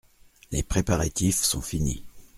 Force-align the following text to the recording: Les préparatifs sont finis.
Les 0.49 0.63
préparatifs 0.63 1.43
sont 1.43 1.61
finis. 1.61 2.03